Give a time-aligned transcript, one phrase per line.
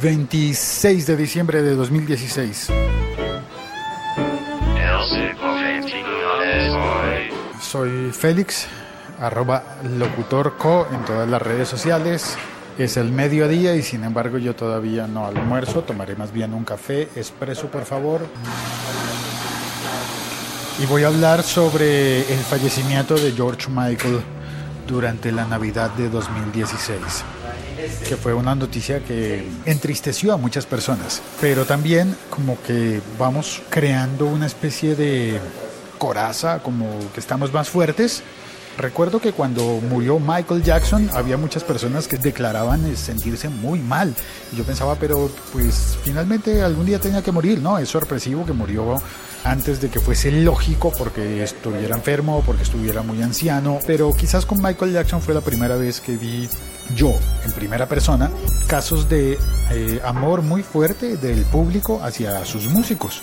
[0.00, 2.68] 26 de diciembre de 2016.
[7.60, 8.66] Soy Félix,
[9.20, 9.62] arroba
[9.98, 12.36] locutorco en todas las redes sociales.
[12.78, 17.02] Es el mediodía y sin embargo yo todavía no almuerzo, tomaré más bien un café
[17.14, 18.22] expreso por favor.
[20.82, 24.20] Y voy a hablar sobre el fallecimiento de George Michael
[24.88, 27.24] durante la Navidad de 2016
[28.08, 34.26] que fue una noticia que entristeció a muchas personas, pero también como que vamos creando
[34.26, 35.40] una especie de
[35.98, 38.22] coraza, como que estamos más fuertes.
[38.78, 44.14] Recuerdo que cuando murió Michael Jackson había muchas personas que declaraban sentirse muy mal.
[44.52, 47.78] Y yo pensaba, pero pues finalmente algún día tenía que morir, ¿no?
[47.78, 48.96] Es sorpresivo que murió
[49.44, 54.46] antes de que fuese lógico porque estuviera enfermo o porque estuviera muy anciano, pero quizás
[54.46, 56.48] con Michael Jackson fue la primera vez que vi
[56.94, 57.14] yo
[57.44, 58.30] en primera persona
[58.66, 59.38] casos de
[59.70, 63.22] eh, amor muy fuerte del público hacia sus músicos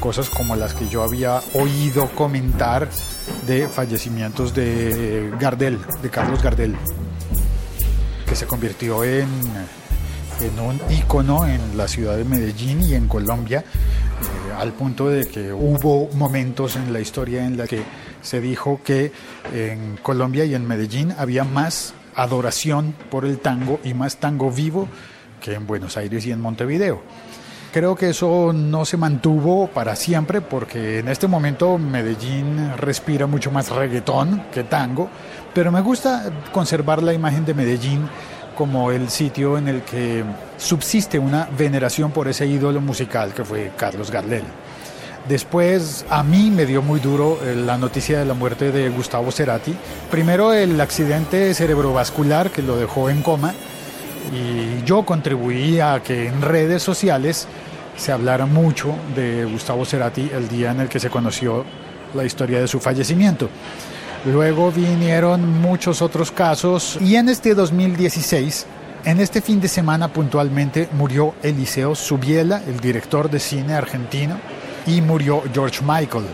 [0.00, 2.88] cosas como las que yo había oído comentar
[3.46, 6.74] de fallecimientos de Gardel, de Carlos Gardel,
[8.26, 9.28] que se convirtió en,
[10.40, 13.64] en un ícono en la ciudad de Medellín y en Colombia
[14.58, 17.82] al punto de que hubo momentos en la historia en la que
[18.22, 19.12] se dijo que
[19.54, 24.88] en Colombia y en Medellín había más adoración por el tango y más tango vivo
[25.40, 27.02] que en Buenos Aires y en Montevideo.
[27.72, 33.52] Creo que eso no se mantuvo para siempre porque en este momento Medellín respira mucho
[33.52, 35.08] más reggaetón que tango,
[35.54, 38.08] pero me gusta conservar la imagen de Medellín
[38.56, 40.24] como el sitio en el que
[40.58, 44.42] subsiste una veneración por ese ídolo musical que fue Carlos Gardel.
[45.28, 49.30] Después a mí me dio muy duro eh, la noticia de la muerte de Gustavo
[49.30, 49.76] Cerati.
[50.10, 53.54] Primero el accidente cerebrovascular que lo dejó en coma
[54.32, 57.48] y yo contribuí a que en redes sociales
[57.96, 61.64] se hablara mucho de Gustavo Cerati el día en el que se conoció
[62.14, 63.48] la historia de su fallecimiento.
[64.26, 68.66] Luego vinieron muchos otros casos y en este 2016,
[69.04, 74.38] en este fin de semana puntualmente, murió Eliseo Subiela, el director de cine argentino,
[74.86, 76.26] y murió George Michael.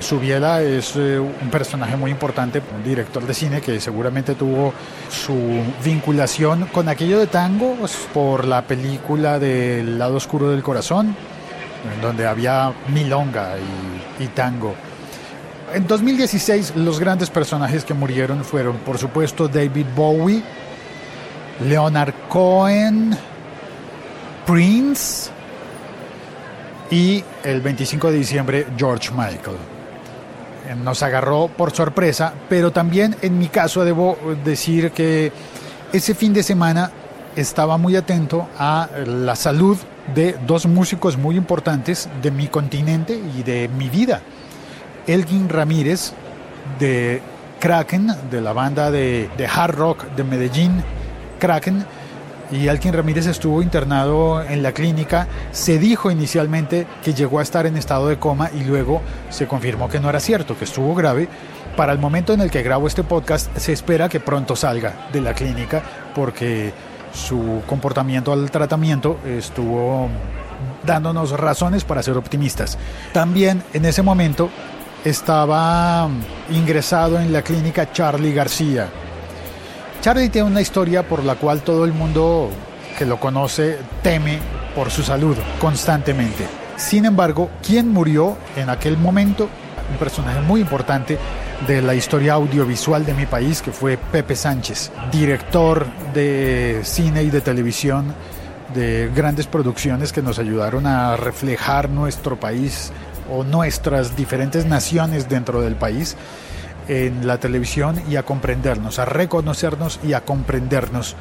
[0.00, 4.72] Subiela es eh, un personaje muy importante, un director de cine que seguramente tuvo
[5.10, 7.76] su vinculación con aquello de tango
[8.12, 11.16] por la película del lado oscuro del corazón,
[12.02, 13.54] donde había milonga
[14.20, 14.74] y tango.
[15.74, 20.42] En 2016 los grandes personajes que murieron fueron, por supuesto, David Bowie,
[21.66, 23.16] Leonard Cohen,
[24.46, 25.30] Prince
[26.90, 29.75] y el 25 de diciembre George Michael.
[30.82, 35.32] Nos agarró por sorpresa, pero también en mi caso debo decir que
[35.92, 36.90] ese fin de semana
[37.36, 39.76] estaba muy atento a la salud
[40.14, 44.22] de dos músicos muy importantes de mi continente y de mi vida.
[45.06, 46.12] Elgin Ramírez
[46.78, 47.22] de
[47.60, 50.82] Kraken, de la banda de, hard rock de Medellín,
[51.38, 51.84] Kraken,
[52.50, 55.26] y Elgin Ramírez estuvo internado en la clínica.
[55.52, 59.88] Se dijo inicialmente que llegó a estar en estado de coma y luego se confirmó
[59.88, 61.28] que no era cierto, que estuvo grave.
[61.76, 65.20] Para el momento en el que grabo este podcast se espera que pronto salga de
[65.20, 65.82] la clínica
[66.14, 66.72] porque
[67.12, 70.08] su comportamiento al tratamiento estuvo
[70.84, 72.78] dándonos razones para ser optimistas.
[73.12, 74.48] También en ese momento
[75.04, 76.08] estaba
[76.50, 78.88] ingresado en la clínica Charlie García.
[80.06, 82.48] Charlie tiene una historia por la cual todo el mundo
[82.96, 84.38] que lo conoce teme
[84.72, 86.46] por su salud constantemente.
[86.76, 89.48] Sin embargo, quien murió en aquel momento,
[89.90, 91.18] un personaje muy importante
[91.66, 95.84] de la historia audiovisual de mi país, que fue Pepe Sánchez, director
[96.14, 98.14] de cine y de televisión
[98.76, 102.92] de grandes producciones que nos ayudaron a reflejar nuestro país
[103.28, 106.16] o nuestras diferentes naciones dentro del país
[106.88, 111.16] en la televisión y a comprendernos, a reconocernos y a comprendernos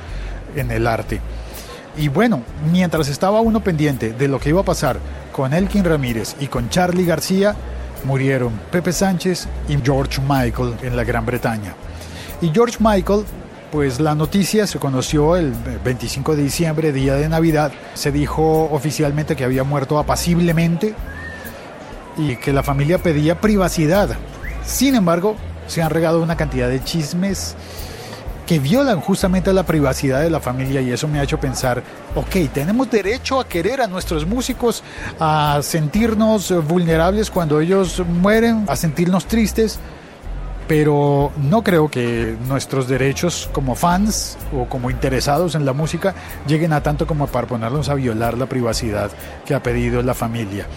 [0.56, 1.22] en el arte.
[1.98, 5.00] Y bueno, mientras estaba uno pendiente de lo que iba a pasar
[5.32, 7.56] con Elkin Ramírez y con Charlie García,
[8.04, 11.74] murieron Pepe Sánchez y George Michael en la Gran Bretaña.
[12.42, 13.24] Y George Michael,
[13.72, 15.54] pues la noticia se conoció el
[15.84, 20.94] 25 de diciembre, día de Navidad, se dijo oficialmente que había muerto apaciblemente
[22.18, 24.10] y que la familia pedía privacidad.
[24.66, 25.36] Sin embargo,
[25.68, 27.56] se han regado una cantidad de chismes
[28.46, 31.82] que violan justamente la privacidad de la familia y eso me ha hecho pensar,
[32.14, 34.84] ok, tenemos derecho a querer a nuestros músicos,
[35.20, 39.80] a sentirnos vulnerables cuando ellos mueren, a sentirnos tristes,
[40.68, 46.14] pero no creo que nuestros derechos como fans o como interesados en la música
[46.48, 49.12] lleguen a tanto como para ponernos a violar la privacidad
[49.46, 50.68] que ha pedido la familia.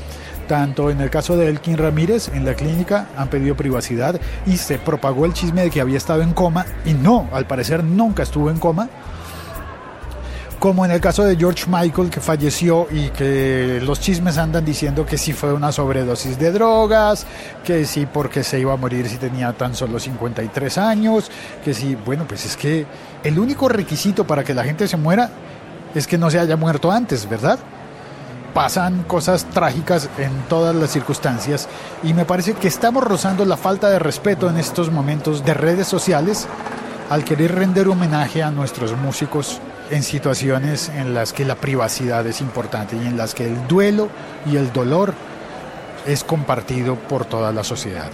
[0.48, 4.78] Tanto en el caso de Elkin Ramírez, en la clínica han pedido privacidad y se
[4.78, 8.50] propagó el chisme de que había estado en coma y no, al parecer nunca estuvo
[8.50, 8.88] en coma
[10.58, 15.06] como en el caso de George Michael que falleció y que los chismes andan diciendo
[15.06, 17.26] que sí fue una sobredosis de drogas,
[17.64, 21.30] que sí porque se iba a morir si tenía tan solo 53 años,
[21.64, 22.86] que sí, bueno, pues es que
[23.22, 25.30] el único requisito para que la gente se muera
[25.94, 27.58] es que no se haya muerto antes, ¿verdad?
[28.58, 31.68] Pasan cosas trágicas en todas las circunstancias
[32.02, 35.86] y me parece que estamos rozando la falta de respeto en estos momentos de redes
[35.86, 36.48] sociales
[37.08, 39.60] al querer render homenaje a nuestros músicos
[39.92, 44.08] en situaciones en las que la privacidad es importante y en las que el duelo
[44.44, 45.14] y el dolor
[46.04, 48.10] es compartido por toda la sociedad.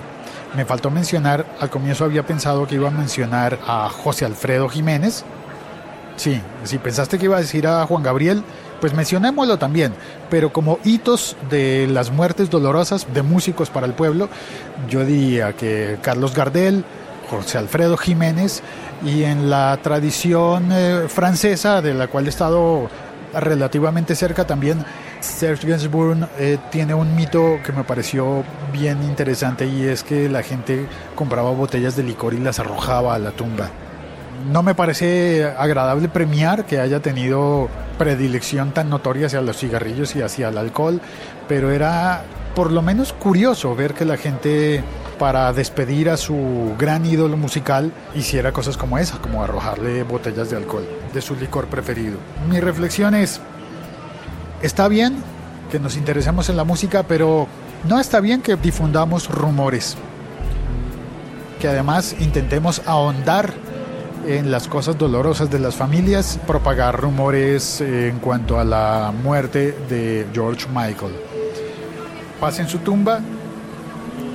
[0.55, 5.25] Me faltó mencionar, al comienzo había pensado que iba a mencionar a José Alfredo Jiménez.
[6.17, 8.43] Sí, si pensaste que iba a decir a Juan Gabriel,
[8.81, 9.95] pues mencionémoslo también.
[10.31, 14.29] Pero como hitos de las muertes dolorosas de músicos para el pueblo,
[14.89, 16.85] yo diría que Carlos Gardel,
[17.31, 18.63] José Alfredo Jiménez
[19.05, 22.89] y en la tradición eh, francesa, de la cual he estado
[23.33, 24.85] relativamente cerca también,
[25.21, 30.43] Serge Gainsbourg eh, tiene un mito que me pareció bien interesante y es que la
[30.43, 33.71] gente compraba botellas de licor y las arrojaba a la tumba.
[34.51, 40.23] No me parece agradable premiar que haya tenido predilección tan notoria hacia los cigarrillos y
[40.23, 41.01] hacia el alcohol,
[41.49, 44.83] pero era por lo menos curioso ver que la gente
[45.19, 50.57] para despedir a su gran ídolo musical hiciera cosas como esa, como arrojarle botellas de
[50.57, 52.19] alcohol de su licor preferido.
[52.49, 53.41] Mi reflexión es,
[54.63, 55.17] está bien
[55.71, 57.47] que nos interesemos en la música, pero
[57.89, 59.97] no está bien que difundamos rumores,
[61.61, 63.53] que además intentemos ahondar
[64.27, 70.27] en las cosas dolorosas de las familias, propagar rumores en cuanto a la muerte de
[70.33, 71.13] George Michael.
[72.41, 73.21] Paz en su tumba,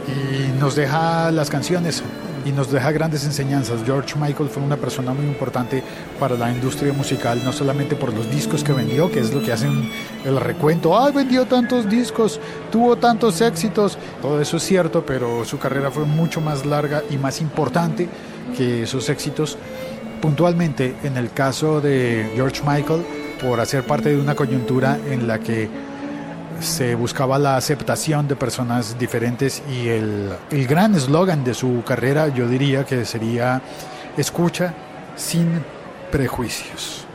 [0.10, 2.04] y nos deja las canciones
[2.46, 3.82] y nos deja grandes enseñanzas.
[3.86, 5.84] George Michael fue una persona muy importante
[6.20, 9.52] para la industria musical, no solamente por los discos que vendió, que es lo que
[9.52, 9.92] hacen
[10.26, 12.40] el recuento, ay, vendió tantos discos,
[12.72, 17.18] tuvo tantos éxitos, todo eso es cierto, pero su carrera fue mucho más larga y
[17.18, 18.08] más importante
[18.58, 19.58] que esos éxitos.
[20.22, 23.06] Puntualmente, en el caso de George Michael,
[23.42, 25.70] por hacer parte de una coyuntura en la que
[26.60, 32.28] se buscaba la aceptación de personas diferentes y el, el gran eslogan de su carrera
[32.28, 33.62] yo diría que sería
[34.18, 34.74] escucha
[35.16, 35.64] sin
[36.12, 37.06] prejuicios.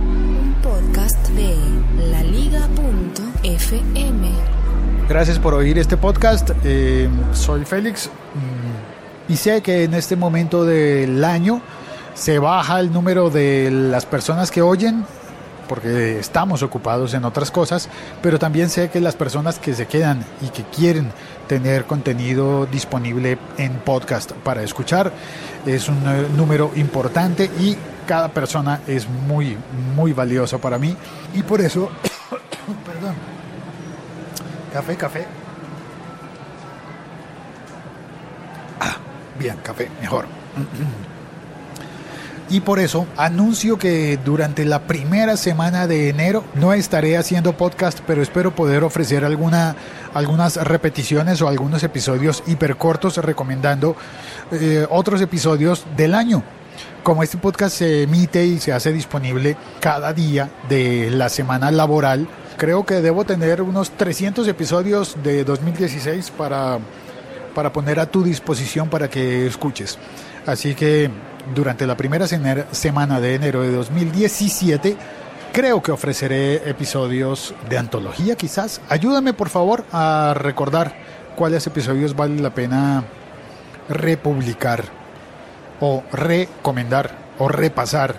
[0.00, 1.54] Un podcast de
[2.10, 2.72] laliga.fm.
[5.08, 6.50] Gracias por oír este podcast.
[6.64, 11.62] Eh, soy Félix mm, y sé que en este momento del año
[12.14, 15.04] se baja el número de las personas que oyen
[15.68, 17.88] porque estamos ocupados en otras cosas,
[18.20, 21.10] pero también sé que las personas que se quedan y que quieren
[21.48, 25.10] tener contenido disponible en podcast para escuchar
[25.64, 27.76] es un eh, número importante y
[28.06, 29.56] cada persona es muy,
[29.96, 30.94] muy valiosa para mí
[31.32, 31.90] y por eso,
[32.84, 33.14] perdón,
[34.74, 35.26] café, café.
[38.78, 38.96] Ah,
[39.38, 40.26] bien, café, mejor.
[42.50, 48.00] y por eso anuncio que durante la primera semana de enero no estaré haciendo podcast,
[48.06, 49.76] pero espero poder ofrecer alguna,
[50.14, 53.96] algunas repeticiones o algunos episodios hipercortos recomendando
[54.50, 56.42] eh, otros episodios del año.
[57.02, 62.28] Como este podcast se emite y se hace disponible cada día de la semana laboral,
[62.56, 66.78] creo que debo tener unos 300 episodios de 2016 para,
[67.54, 69.98] para poner a tu disposición para que escuches.
[70.46, 71.10] Así que
[71.54, 74.96] durante la primera semana de enero de 2017
[75.52, 78.80] creo que ofreceré episodios de antología quizás.
[78.88, 80.94] Ayúdame por favor a recordar
[81.36, 83.04] cuáles episodios vale la pena
[83.88, 84.84] republicar
[85.80, 88.14] o recomendar o repasar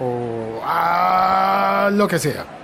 [0.00, 2.55] o ah, lo que sea.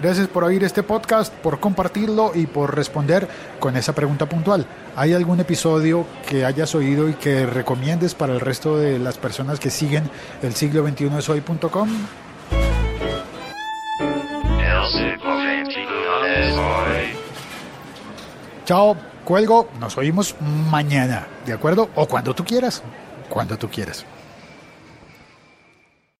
[0.00, 3.28] Gracias por oír este podcast, por compartirlo y por responder
[3.58, 4.64] con esa pregunta puntual.
[4.96, 9.60] ¿Hay algún episodio que hayas oído y que recomiendes para el resto de las personas
[9.60, 10.08] que siguen
[10.42, 11.88] el siglo 21 es hoy.com?
[18.64, 20.34] Chao, cuelgo, nos oímos
[20.70, 21.90] mañana, ¿de acuerdo?
[21.94, 22.82] O cuando tú quieras,
[23.28, 24.06] cuando tú quieras.